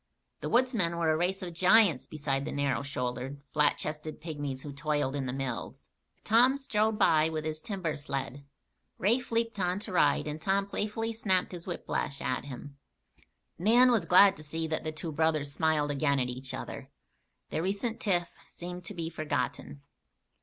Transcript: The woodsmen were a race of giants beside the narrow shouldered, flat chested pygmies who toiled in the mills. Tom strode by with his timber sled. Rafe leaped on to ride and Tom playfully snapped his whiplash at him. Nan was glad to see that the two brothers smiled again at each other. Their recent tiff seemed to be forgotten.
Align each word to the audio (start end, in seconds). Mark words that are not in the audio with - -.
The 0.39 0.49
woodsmen 0.49 0.97
were 0.97 1.11
a 1.11 1.15
race 1.15 1.43
of 1.43 1.53
giants 1.53 2.07
beside 2.07 2.43
the 2.43 2.51
narrow 2.51 2.81
shouldered, 2.81 3.39
flat 3.53 3.77
chested 3.77 4.19
pygmies 4.19 4.63
who 4.63 4.73
toiled 4.73 5.15
in 5.15 5.27
the 5.27 5.31
mills. 5.31 5.85
Tom 6.23 6.57
strode 6.57 6.97
by 6.97 7.29
with 7.29 7.45
his 7.45 7.61
timber 7.61 7.95
sled. 7.95 8.43
Rafe 8.97 9.31
leaped 9.31 9.59
on 9.59 9.77
to 9.81 9.91
ride 9.91 10.25
and 10.27 10.41
Tom 10.41 10.65
playfully 10.65 11.13
snapped 11.13 11.51
his 11.51 11.67
whiplash 11.67 12.19
at 12.19 12.45
him. 12.45 12.79
Nan 13.59 13.91
was 13.91 14.05
glad 14.05 14.35
to 14.37 14.41
see 14.41 14.65
that 14.65 14.83
the 14.83 14.91
two 14.91 15.11
brothers 15.11 15.51
smiled 15.51 15.91
again 15.91 16.19
at 16.19 16.29
each 16.29 16.51
other. 16.51 16.89
Their 17.51 17.61
recent 17.61 17.99
tiff 17.99 18.27
seemed 18.47 18.83
to 18.85 18.95
be 18.95 19.07
forgotten. 19.07 19.83